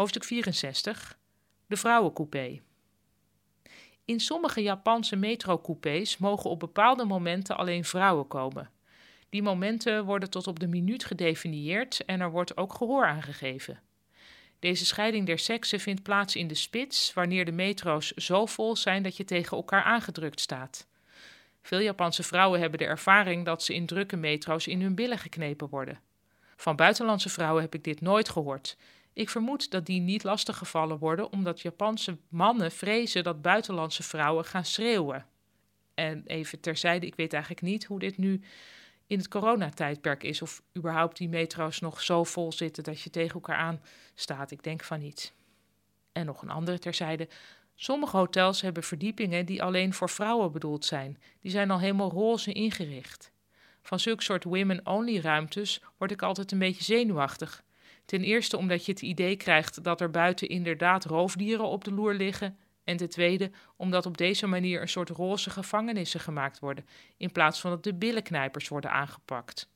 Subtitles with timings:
[0.00, 1.18] Hoofdstuk 64.
[1.66, 2.60] De vrouwencoupé.
[4.04, 8.70] In sommige Japanse metrocoupés mogen op bepaalde momenten alleen vrouwen komen.
[9.28, 13.80] Die momenten worden tot op de minuut gedefinieerd en er wordt ook gehoor aangegeven.
[14.58, 19.02] Deze scheiding der seksen vindt plaats in de spits, wanneer de metro's zo vol zijn
[19.02, 20.86] dat je tegen elkaar aangedrukt staat.
[21.62, 25.68] Veel Japanse vrouwen hebben de ervaring dat ze in drukke metro's in hun billen geknepen
[25.68, 26.00] worden.
[26.56, 28.76] Van buitenlandse vrouwen heb ik dit nooit gehoord.
[29.12, 34.64] Ik vermoed dat die niet lastiggevallen worden omdat Japanse mannen vrezen dat buitenlandse vrouwen gaan
[34.64, 35.26] schreeuwen.
[35.94, 38.40] En even terzijde, ik weet eigenlijk niet hoe dit nu
[39.06, 40.42] in het coronatijdperk is.
[40.42, 43.82] Of überhaupt die metro's nog zo vol zitten dat je tegen elkaar aan
[44.14, 44.50] staat.
[44.50, 45.32] Ik denk van niet.
[46.12, 47.28] En nog een andere terzijde.
[47.74, 51.18] Sommige hotels hebben verdiepingen die alleen voor vrouwen bedoeld zijn.
[51.40, 53.32] Die zijn al helemaal roze ingericht.
[53.82, 57.62] Van zulk soort women-only ruimtes word ik altijd een beetje zenuwachtig.
[58.10, 62.14] Ten eerste omdat je het idee krijgt dat er buiten inderdaad roofdieren op de loer
[62.14, 62.58] liggen.
[62.84, 67.60] En ten tweede omdat op deze manier een soort roze gevangenissen gemaakt worden, in plaats
[67.60, 69.68] van dat de billenknijpers worden aangepakt.